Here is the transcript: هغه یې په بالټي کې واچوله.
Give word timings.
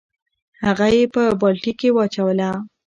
هغه 0.63 0.87
یې 0.95 1.03
په 1.13 1.23
بالټي 1.39 1.71
کې 1.79 1.89
واچوله. 1.95 2.49